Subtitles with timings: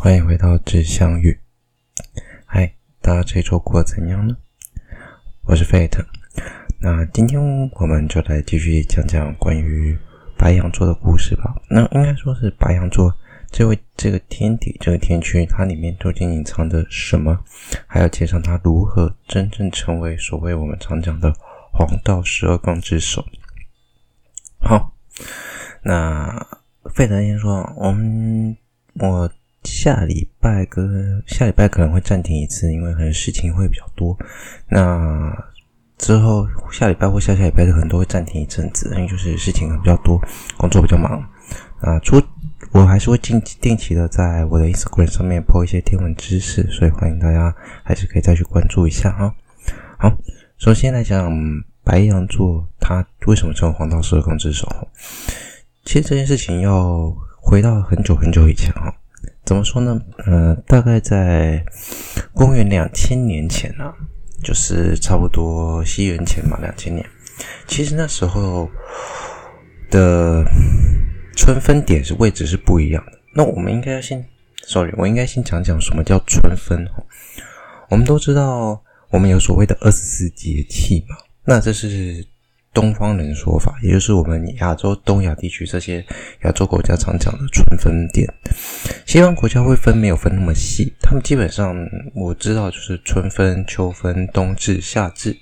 [0.00, 1.36] 欢迎回到志相遇。
[2.46, 4.36] 嗨，大家这周过得怎样呢？
[5.42, 6.06] 我是 Fate。
[6.80, 7.40] 那今天
[7.72, 9.98] 我们就来继续讲讲关于
[10.36, 11.52] 白羊座的故事吧。
[11.68, 13.12] 那应该说是白羊座
[13.50, 17.36] 这位这个天体这个天区，它里面究竟隐藏着什么？
[17.88, 21.34] 还要介绍它如何真正成为所谓我们常讲的
[21.72, 23.26] 黄道十二宫之首。
[24.60, 24.94] 好，
[25.82, 26.46] 那
[26.94, 28.56] 费德先说，我们
[28.94, 29.28] 我。
[29.80, 34.18] 下礼拜跟下礼拜可能会暂停一次，因为可能事情会比较多。
[34.68, 35.32] 那
[35.96, 40.20] 之后下礼拜或下下礼拜可能都会暂停一阵子，因为就是事情比较多，
[40.56, 41.22] 工作比较忙。
[41.80, 42.20] 啊，出
[42.72, 49.32] 我还是会定定期的在我的 Instagram 上面 po 一些天文知识，所以欢迎大家还是可以再去关注一下哈。
[49.96, 50.12] 好，
[50.58, 51.32] 首先来讲
[51.84, 54.66] 白羊座，它为什么成为黄道十二宫之首？
[55.84, 58.92] 其实这件事情要回到很久很久以前哈。
[59.48, 59.98] 怎么说呢？
[60.26, 61.64] 呃，大概在
[62.34, 63.94] 公元两千年前呢、啊，
[64.44, 67.02] 就是差不多西元前嘛，两千年。
[67.66, 68.68] 其实那时候
[69.90, 70.44] 的
[71.34, 73.12] 春分点是位置是不一样的。
[73.34, 74.22] 那我们应该要先
[74.66, 76.86] ，sorry，我应该先讲讲什么叫春分。
[77.88, 82.22] 我们都知道，我们有所谓的二十四节气嘛，那这是。
[82.78, 86.04] 东方人说法，也就是我们亚洲、东亚地区这些
[86.42, 88.32] 亚洲国家常讲的春分点。
[89.04, 90.94] 西方国家会分，没有分那么细。
[91.00, 91.74] 他们基本上
[92.14, 95.36] 我知道，就是春分、秋分、冬至、夏至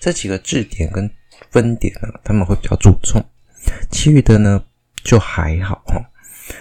[0.00, 1.08] 这几个至点跟
[1.52, 3.24] 分点呢，他们会比较注重。
[3.88, 4.60] 其余的呢
[5.04, 5.94] 就还好哈，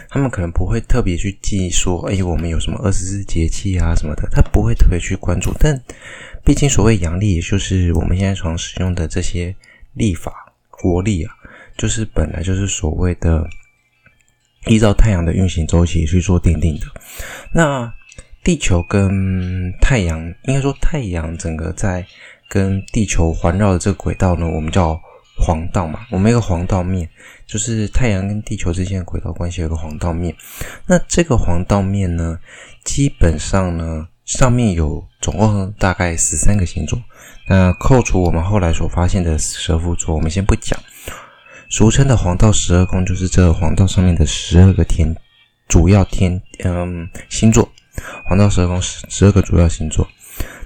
[0.10, 5.52] 他们可能不会特别去记说，哎，我们有什么二十四节气啊什么的，他不会特别去关注。
[5.60, 5.82] 但
[6.46, 9.56] 毕竟所谓阳历，也就是我们现在常使用的这些。
[9.94, 11.34] 历法国历啊，
[11.78, 13.48] 就是本来就是所谓的
[14.66, 16.86] 依照太阳的运行周期去做定定的。
[17.54, 17.92] 那
[18.44, 22.06] 地球跟太阳，应该说太阳整个在
[22.48, 25.00] 跟地球环绕的这个轨道呢，我们叫
[25.38, 26.06] 黄道嘛。
[26.10, 27.10] 我们一个黄道面，
[27.46, 30.34] 就是太阳跟地球之间的轨道关系有个黄道面。
[30.86, 32.40] 那这个黄道面呢，
[32.84, 36.98] 基本上呢，上面有总共大概十三个星座。
[37.50, 40.80] 那扣除我们后来所发现的蛇夫座，我们先不讲。
[41.68, 45.16] 俗称的黄道十二宫，就是这黄道上面的十二个天
[45.68, 47.68] 主要天嗯星座。
[48.26, 50.08] 黄道十二宫十十二个主要星座。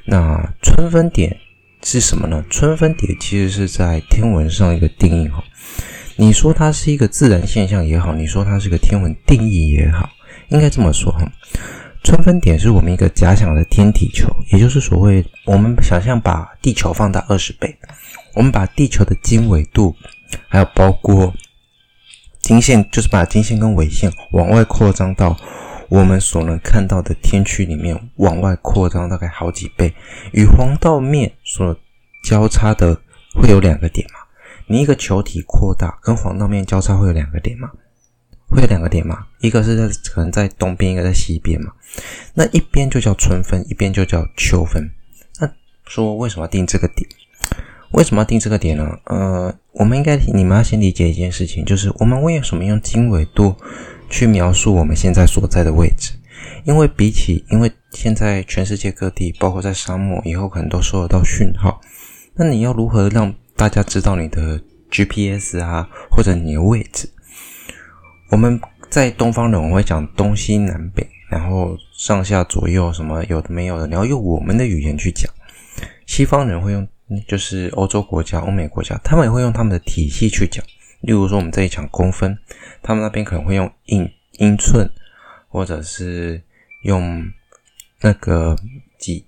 [0.05, 1.37] 那春分点
[1.83, 2.43] 是什么呢？
[2.49, 5.41] 春分点其实是在天文上一个定义哈。
[6.17, 10.09] 你说它是一个自然现象也好，你说它是个天文定义也好，
[10.49, 11.31] 应该这么说哈。
[12.03, 17.73] 春分点是我们一个假想的天体球，也就是所谓我们想象把地球放大二十倍，
[18.35, 19.95] 我们把地球的经纬度，
[20.49, 21.33] 还有包括
[22.41, 25.35] 经线，就是把经线跟纬线往外扩张到
[25.87, 29.93] 我们所能看到的天区里面，往外扩张大概好几倍，
[30.33, 31.75] 与黄道面所
[32.25, 32.99] 交叉的
[33.33, 34.19] 会有两个点嘛？
[34.67, 37.71] 你一个球体扩大跟黄道面交叉会有两个点嘛？
[38.49, 39.25] 会有两个点嘛？
[39.39, 41.71] 一个是在可能在东边，一个在西边嘛。
[42.33, 44.89] 那一边就叫春分，一边就叫秋分。
[45.39, 45.51] 那
[45.85, 47.07] 说为什么要定这个点？
[47.91, 48.97] 为什么要定这个点呢？
[49.05, 53.55] 呃，我们应该你们要先理解一件事情，就是我们为什么用经纬度
[54.09, 56.13] 去描述我们现在所在的位置？
[56.65, 61.79] 因为比起，因为现在全世界各地，包括在沙漠，以后可能都收得到讯号。
[62.33, 64.59] 那你要如何让大家知道你的
[64.89, 67.07] GPS 啊，或者你的位置？
[68.31, 68.59] 我们
[68.89, 75.27] 在东方人，我们会讲东西南北，然后上下左右什么有的没有的，你要用我们的语言去讲。
[76.05, 76.87] 西方人会用，
[77.27, 80.63] 就是欧洲国家、欧美国家，他们也会用他们的体系去讲。
[81.01, 82.37] 例如说，我们这里讲公分，
[82.83, 84.87] 他们那边可能会用英英寸，
[85.47, 86.39] 或者是
[86.83, 87.25] 用
[88.01, 88.55] 那个
[88.99, 89.25] 几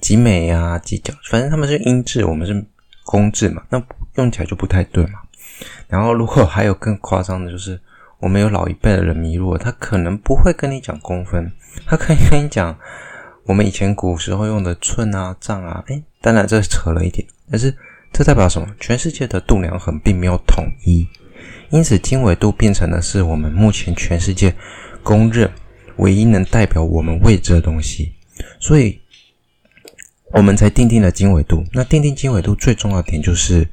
[0.00, 2.64] 几美啊、几角，反正他们是英制，我们是
[3.04, 3.84] 公制嘛，那
[4.14, 5.20] 用起来就不太对嘛。
[5.88, 7.78] 然后，如果还有更夸张的，就是。
[8.22, 11.50] 我们有老一辈的人迷路了，他可能不会跟你讲公分，
[11.84, 12.78] 他可以跟你讲
[13.46, 15.82] 我们以前古时候用的寸啊、丈啊。
[15.88, 17.76] 诶，当然这扯了一点，但是
[18.12, 18.68] 这代表什么？
[18.78, 21.04] 全世界的度量衡并没有统一，
[21.70, 24.54] 因此经纬度变成的是我们目前全世界
[25.02, 25.50] 公认
[25.96, 28.14] 唯一能代表我们位置的东西，
[28.60, 29.00] 所以
[30.32, 31.64] 我们才定定了经纬度。
[31.72, 33.66] 那定定经纬度最重要的点就是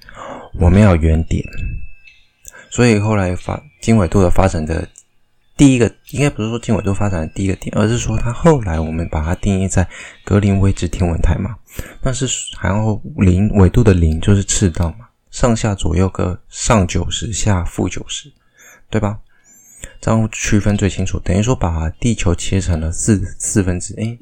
[0.59, 1.45] 我们要原点。
[2.71, 4.87] 所以后来发经纬度的发展的
[5.57, 9.87] 第一个，应该不是说经纬度发展的第一个点，而是说它后来我们把它定义在
[10.23, 11.55] 格林威治天文台嘛。
[12.01, 12.27] 但是
[12.61, 18.31] 然后零纬度的零就是赤道嘛，上下左右各上九十，下负九十，
[18.89, 19.19] 对吧？
[20.01, 21.19] 这样区分最清楚。
[21.19, 24.17] 等于说把地球切成了四四分之，诶，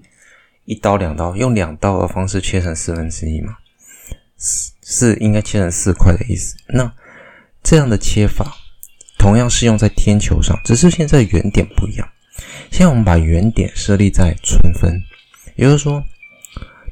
[0.66, 3.58] 一刀两刀，用两刀的方式切成四分之一嘛，
[4.38, 6.56] 四四应该切成四块的意思。
[6.68, 6.92] 那
[7.64, 8.56] 这样的切法
[9.28, 12.10] 同样适用在天球上，只是现在原点不一样。
[12.72, 15.04] 现在我们把原点设立在春分，
[15.58, 16.02] 也就是说，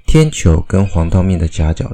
[0.06, 1.90] 天球跟黄道面的夹角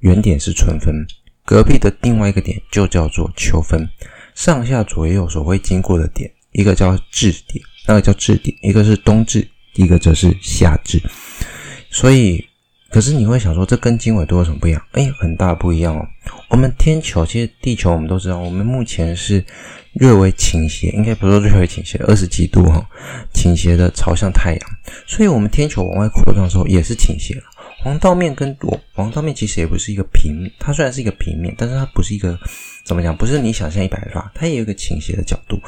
[0.00, 1.06] 原点是春分，
[1.44, 3.88] 隔壁的另外一个点就叫做秋分。
[4.34, 9.46] 上下左右所会经过的点，一个叫至点，那个叫至点，一个是冬至，
[9.76, 11.00] 一个则是夏至。
[11.92, 12.44] 所以，
[12.90, 14.82] 可是你会想说，这跟经纬度有什么不一样？
[14.92, 16.06] 哎，很大不一样哦。
[16.50, 19.44] 我们天球其实地球我们都知道，我们目前是
[19.94, 22.86] 略微倾斜，应该不是说略微倾斜，二十几度哈，
[23.34, 24.60] 倾斜的朝向太阳。
[25.06, 27.42] 所以，我们天球往外扩张的时候也是倾斜了。
[27.82, 32.38] 黄道面跟我黄道面其实也不是一个平面，它虽然是一个平面，但是它不是一个。
[32.84, 33.16] 怎么讲？
[33.16, 35.60] 不是你想象一百八，它也有一个倾斜的角度，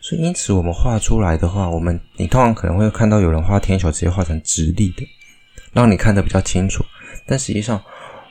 [0.00, 5.06] 所以因此我们画出来的话，我们你通常可能会看到有人画天球直接画成直立的，
[5.72, 6.84] 让你看得比较清楚。
[7.26, 7.82] 但实际上，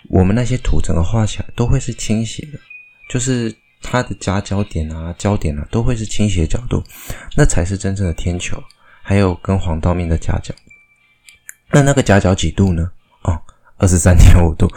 [0.10, 2.60] 我们那些图整个画起来都会是倾斜的，
[3.10, 6.84] 就是它的夹角点啊、焦点啊都会是倾斜角度，
[7.36, 8.62] 那才是真正的天球。
[9.02, 10.54] 还有跟黄道面的夹角，
[11.72, 12.92] 那那个夹角几度呢？
[13.24, 13.40] 哦，
[13.78, 14.72] 二十三点五度，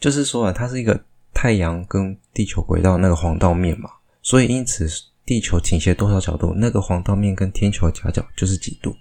[0.00, 1.04] 就是说啊，它是一个。
[1.34, 3.88] 太阳跟地球轨道那个黄道面嘛，
[4.22, 4.88] 所以因此
[5.24, 8.92] 地球倾斜多少角度，那个黄道面跟天球的夹角就是几度，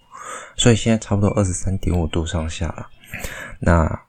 [0.55, 2.87] 所以现在差不多二十三点五度上下了。
[3.59, 4.01] 那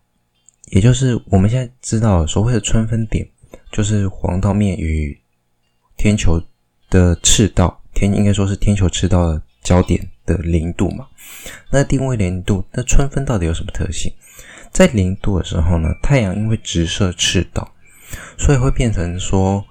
[0.66, 3.28] 也就是我们现在知道所谓的春分点，
[3.72, 5.18] 就是黄道面与
[5.96, 6.42] 天球
[6.90, 11.06] 的赤道，天应该说是天球赤道的焦点的零度嘛。
[11.70, 14.12] 那定位零度，那春分到底有什么特性？
[14.70, 17.74] 在零度的时候呢，太阳因为直射赤道。
[18.38, 19.62] 所以会变成说，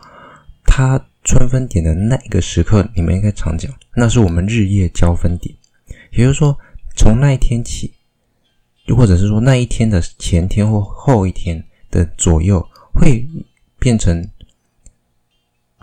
[0.63, 5.55] 它春分点的那个时刻，你们应该常讲，那是我们日夜交分点。
[6.11, 6.55] 也就是说，
[6.95, 7.93] 从那一天起，
[8.87, 13.25] 又或者是说那一天的前天或后一天的左右，会
[13.79, 14.27] 变成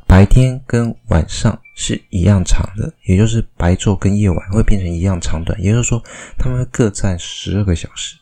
[0.06, 5.60] 白天跟晚上是一样长的，也就是白昼跟夜晚会变成一样长短。
[5.62, 6.02] 也就是说，
[6.38, 8.16] 它们各占十二个小时。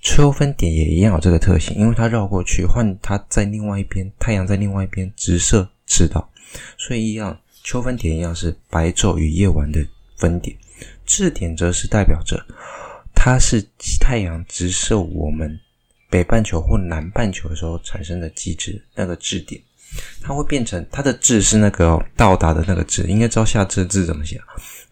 [0.00, 6.30] 秋分点也一样有这个特性，因为它绕过去，换它在另外一边，太阳在另外一边直射赤道，
[6.78, 9.84] 所以一样，秋分点一样是白昼与夜晚的
[10.16, 10.56] 分点。
[11.04, 12.40] 至点则是代表着
[13.26, 13.60] 它是
[14.00, 15.58] 太阳直射我们
[16.08, 19.60] 北半球或南半球的时候产生的机制，那个质点，
[20.22, 24.40] 它会变成它的质是那个到达的那个质，应该知道下至的至怎么写，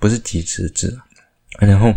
[0.00, 0.98] 不是极致的至，
[1.60, 1.94] 然后。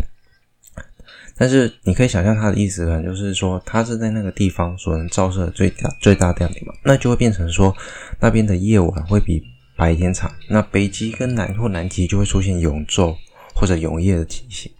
[1.35, 7.75] 但是你可以想象它的意思，可能就是说，它是在那个地方所能照射的最大最大亮点嘛，那就会变成说，
[8.19, 9.43] 那边的夜晚会比
[9.75, 13.17] 白天长，那北极跟南或南极就会出现永昼
[13.55, 14.71] 或者永夜的情形。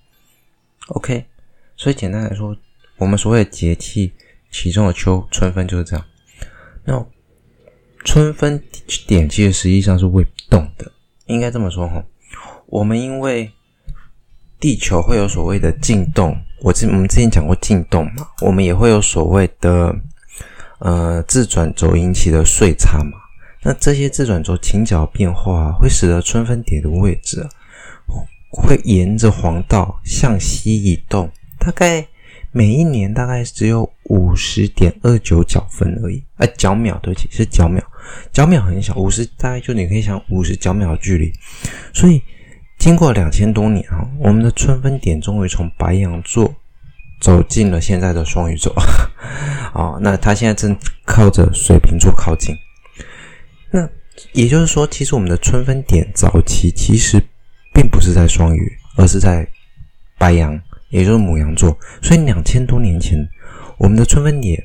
[0.89, 1.25] OK，
[1.77, 2.53] 所以简单来说，
[2.97, 4.11] 我们所谓的节气
[4.51, 6.05] 其中的秋春分就是这样。
[6.83, 7.05] 那
[8.03, 8.61] 春分
[9.05, 10.91] 点其实实际上是会动的，
[11.27, 12.03] 应该这么说哈。
[12.65, 13.51] 我们因为
[14.59, 16.35] 地球会有所谓的进动。
[16.61, 19.95] 我之我们之前讲过进动嘛，我们也会有所谓的
[20.79, 23.11] 呃自转轴引起的岁差嘛。
[23.61, 27.47] 那这些自转轴倾角变化会使得春分点的位置，
[28.49, 32.07] 会沿着黄道向西移动，大概
[32.51, 36.23] 每一年大概只有五十点二九角分而已。
[36.37, 37.83] 哎，角秒，对不起，是角秒，
[38.31, 41.33] 角秒很小，五十大概就你可以想五十角秒的距离，
[41.93, 42.21] 所以。
[42.79, 46.53] 经过两千多年啊，我们的春分点终于从白羊座
[47.19, 48.71] 走进了现在的双鱼座
[49.73, 49.97] 啊。
[49.99, 52.55] 那它现在正靠着水瓶座靠近。
[53.71, 53.89] 那
[54.31, 57.19] 也就是说，其实我们的春分点早期其实
[57.73, 59.47] 并不是在双鱼，而是在
[60.19, 61.77] 白羊，也就是牡羊座。
[62.01, 63.17] 所以两千多年前，
[63.77, 64.61] 我们的春分点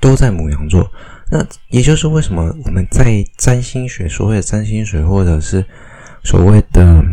[0.00, 0.90] 都在牡羊座。
[1.30, 5.64] 那也就是为什么我们在占星学，所谓的占星学，或者是
[6.22, 7.04] 所谓的。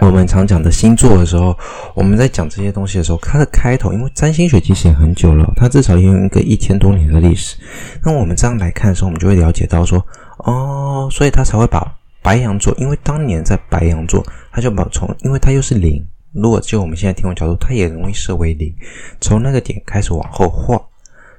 [0.00, 1.54] 我们常讲的星座的时候，
[1.94, 7.54] 我们在讲这些东西的时候，它的开头，因为占星学其实也很久了，它至少也有一个一千多年的历史。
[8.02, 10.02] 那我们这样来看的时候，我们就会了解到说，
[10.38, 11.86] 哦，所以他才会把
[12.22, 16.02] 白羊座，因为当年在白羊座，他就把从，因为它又是零，
[16.32, 18.74] 如果就我们现在天文角度，它也容易设为零，
[19.20, 20.80] 从那个点开始往后画。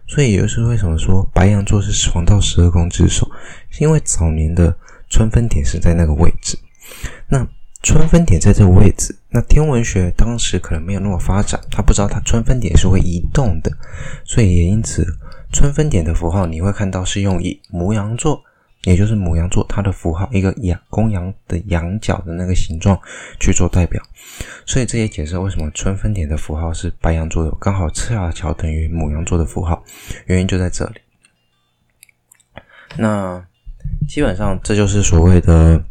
[0.07, 3.25] 所以也就是为什么说白羊座是黄道十二宫之首，
[3.69, 4.75] 是因为早年的
[5.09, 6.57] 春分点是在那个位置。
[7.29, 7.47] 那
[7.81, 13.71] 春分点在这个位置，那天文学当时可能没有那么发展，他不知道它春分点是会移动的，
[14.25, 15.05] 所以也因此
[15.53, 18.43] 春分点的符号你会看到是用以牡羊座
[18.83, 22.99] 也就是母羊座它的符号，一个羊公羊的羊角的那个形状
[23.39, 24.01] 去做代表，
[24.65, 29.83] 所以这也解释为什么春分点的符号是白羊座的，刚好恰巧等于母羊座的符号，
[30.25, 30.95] 原因就在这里。
[32.97, 33.45] 那
[34.07, 35.83] 基本上这就是所谓的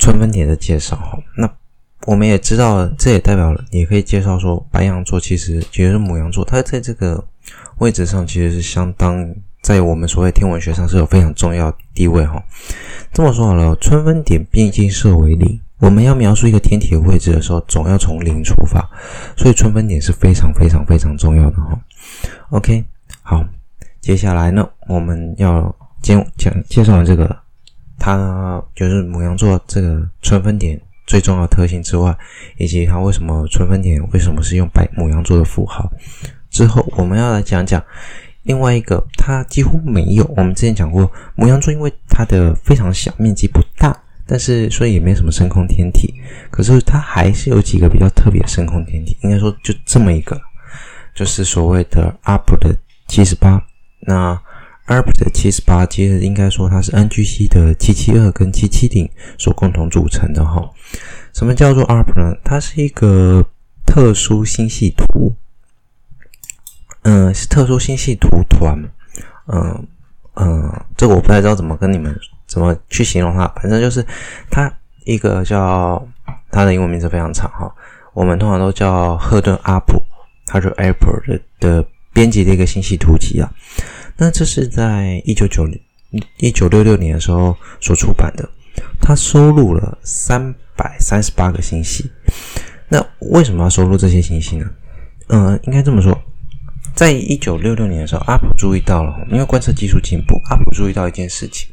[0.00, 1.16] 春分点的介绍哈。
[1.36, 1.48] 那
[2.06, 7.24] 我们也知道，这也代表了，也可以介绍说，白羊座其实也就是母羊座，它在这个
[7.78, 9.32] 位置上其实是相当。
[9.62, 12.42] 在我们所谓天文学上是有非常重要地位哈。
[13.12, 18.84] 这么说好了，春分点毕竟设为零，我们要描述一个天体的位置的时候，总要从零出发，
[19.36, 21.78] 所以春分点是非常非常非常重要的哈。
[22.50, 22.84] OK，
[23.22, 23.44] 好，
[24.00, 27.36] 接下来呢，我们要先讲介绍完这个，
[27.98, 32.16] 它就是牡羊座这个春分点最重要的特性之外，
[32.56, 35.88] 以及它为什么春分点为什么是用白牡羊座的符号，
[36.50, 37.80] 之后我们要来讲讲。
[38.44, 40.24] 另外一个，它几乎没有。
[40.36, 43.96] 我们之前讲过，牡羊座因为它的非常小，面积不大，
[44.26, 46.14] 但是所以也没什么深空天体。
[46.50, 50.40] 可是它还是有几个比较特别的深空天体，应该说就这么一个，
[51.14, 53.62] 就是所谓的 UP 的七十八。
[54.00, 54.34] 那
[54.88, 59.08] UP 的七十八，其实应该说它是 NGC 的七七二跟七七零
[59.38, 60.68] 所共同组成的哈。
[61.32, 62.36] 什么叫做 UP 呢？
[62.44, 63.44] 它是一个
[63.86, 65.32] 特殊星系图。
[67.02, 68.78] 嗯、是特殊星系图团，
[69.46, 69.86] 嗯、
[70.34, 72.16] 嗯、这个我不太知道怎么跟你们
[72.46, 74.04] 怎么去形容它，反正就是
[74.50, 74.72] 它
[75.04, 76.06] 一个叫
[76.50, 77.72] 它的英文名字非常长哈，
[78.12, 80.00] 我们通常都叫赫顿阿普，
[80.46, 83.52] 它是 Apple 的的编辑的一个星系图集啊。
[84.16, 85.80] 那这是在一九九零
[86.36, 88.48] 一九六六年的时候所出版的，
[89.00, 92.08] 它收录了三百三十八个星系。
[92.88, 94.70] 那为什么要收录这些星系呢？
[95.28, 96.16] 嗯、应该这么说。
[96.94, 101.68] 在一九六六年的时候，阿普注意到了，因为观测技术进步，阿普注意到一件事情：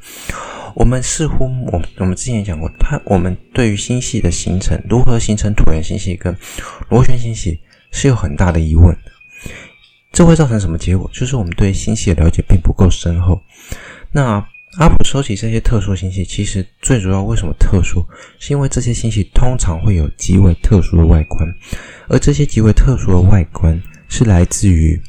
[0.73, 6.35] 我们似乎，我我们之前讲过，它我们对于星系的形成，如何形成椭圆星系跟
[6.89, 7.59] 螺旋星系，
[7.91, 9.11] 是有很大的疑问的。
[10.11, 11.09] 这会造成什么结果？
[11.13, 13.39] 就是我们对星系的了解并不够深厚。
[14.11, 14.43] 那
[14.79, 18.03] 阿普收集这些特殊星系，其实最主要为什么特殊？
[18.39, 21.47] 是因为这些星系通常会有极为特殊的外观，
[22.07, 23.79] 而这些极为特殊的外观。
[24.11, 24.99] 是来自于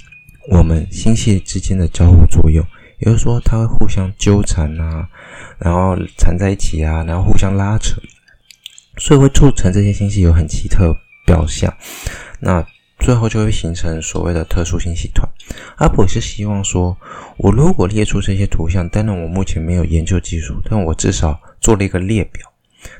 [0.48, 2.64] 我们星系之间的交互作用，
[2.98, 5.08] 也就是说，它会互相纠缠啊，
[5.58, 8.00] 然后缠在一起啊，然后互相拉扯，
[8.96, 11.72] 所以会促成这些星系有很奇特表象。
[12.40, 12.66] 那
[12.98, 15.28] 最后就会形成所谓的特殊星系团。
[15.76, 16.96] 阿普是希望说，
[17.36, 22.50] 我如果列出这些图像，当然我目前没有研究技术，但我至少做了一个列表。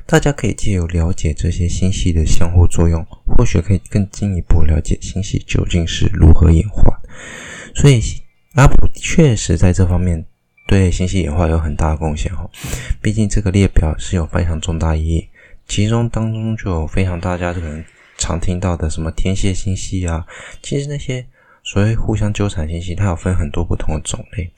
[0.05, 7.00] 大家可以借由了解这些星系的相互作用，或许可以更进一步了解星系究竟是如何演化。
[7.75, 8.01] 所以，
[8.55, 10.25] 阿普确实在这方面
[10.67, 12.49] 对星系演化有很大的贡献哈。
[13.01, 15.29] 毕竟这个列表是有非常重大意义，
[15.67, 17.83] 其中当中就有非常大家可能
[18.17, 20.25] 常听到的什么天蝎星系啊。
[20.61, 21.25] 其实那些
[21.63, 24.51] 所谓互相纠缠星系，它有分很多不同的种类。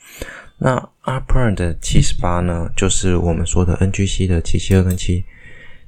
[0.57, 5.25] 那 UP 的七十八呢，就是我们说的 NGC 的七七二跟七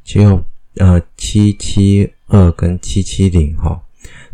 [0.04, 0.44] 七六
[0.78, 3.82] 呃七七二跟七七零哈，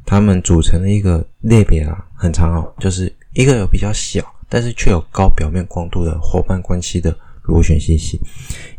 [0.05, 8.19] 它们组成的一个类别啊，很长哦，就是一个有比较小，但是却有高表面光度的伙伴关系的螺旋星系。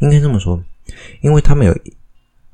[0.00, 0.62] 应该这么说，
[1.20, 1.74] 因为它们有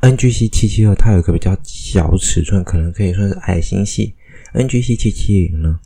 [0.01, 4.15] NGC 七七二，它有一个比较小尺寸，可能可以算是矮星系。
[4.55, 5.79] NGC 七七零呢，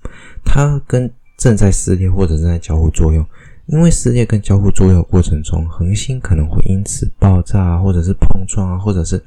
[0.44, 3.26] 它跟正在撕裂或者正在交互作用，
[3.66, 9.20] 因为撕裂跟交互作用过程中，恒星可能会因此爆炸啊，或者是碰撞啊，或者是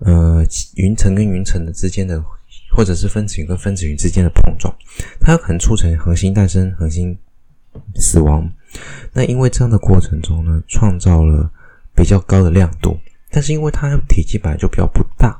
[0.00, 2.20] 呃云层跟云层的之间的，
[2.70, 4.74] 或者是分子云跟分子云之间的碰撞，
[5.20, 7.16] 它有可能促成恒星诞生、恒星
[7.96, 8.50] 死亡。
[9.12, 11.50] 那因为这样的过程中呢，创造了
[11.94, 12.98] 比较高的亮度，
[13.30, 15.38] 但是因为它体积本来就比较不大，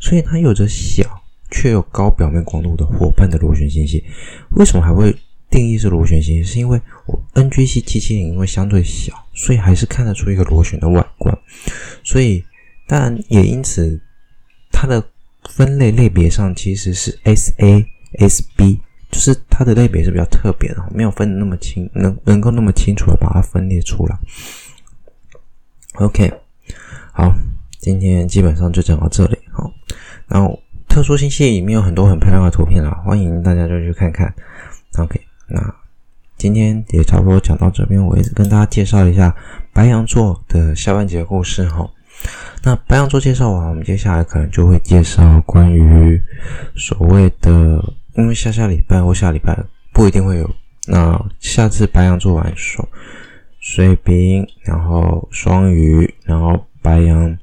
[0.00, 1.04] 所以它有着小
[1.50, 4.04] 却又高表面光度的伙伴的螺旋星系。
[4.50, 5.16] 为什么还会？
[5.48, 11.38] 定义是螺旋星系，是因为我 NGC 七七零因为相对小，所以还是看得出一个螺旋的外观。
[12.02, 12.44] 所以
[12.88, 13.98] 当然也因此，
[14.72, 15.00] 它的
[15.48, 17.86] 分类类别上其实是 SA
[18.18, 18.78] SB，
[19.10, 24.18] 就是它的类别是比较特别的，没有分的那么清，能能够那么清楚的把它分裂出来。
[25.94, 26.32] OK，
[27.12, 27.32] 好，
[27.78, 29.38] 今天基本上就讲到这里。
[29.52, 29.72] 好，
[30.28, 34.34] 然后特殊星系里面有很多很漂亮的图片啊，欢迎大家就去看看。
[34.98, 35.20] OK。
[35.48, 35.74] 那
[36.36, 39.32] 今天也差不多讲到这边，我也跟大家介绍一下
[39.72, 41.88] 白羊座的下半节故事哈。
[42.62, 46.20] 那白羊座介绍完，我们接下来可能就会介绍关于
[46.74, 47.80] 所谓的，
[48.14, 49.56] 因为下下礼拜或下礼拜
[49.92, 50.50] 不一定会有。
[50.88, 52.88] 那下次白羊座完说
[53.60, 57.36] 水瓶，然后双鱼，然后白羊，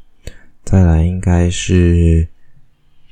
[0.63, 2.27] 再来应该是，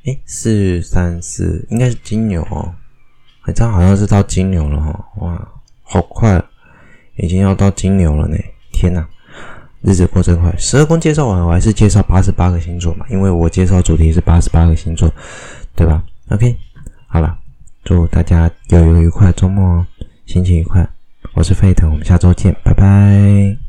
[0.05, 2.73] 诶，四三四，应该是金牛哦，
[3.53, 5.47] 这样好像是到金牛了哈，哇，
[5.83, 6.41] 好快，
[7.17, 8.37] 已经要到金牛了呢，
[8.71, 9.05] 天哪，
[9.81, 10.53] 日子过真快。
[10.57, 15.11] 十二宫介绍完，我还是介绍八十八个星座嘛，因为我介绍主题是八十八个星座，
[15.75, 16.55] 对吧？OK，
[17.07, 17.37] 好了，
[17.83, 19.87] 祝大家有一个愉快周末哦，
[20.25, 20.87] 心情愉快。
[21.33, 23.57] 我是沸腾，我们下周见，拜拜。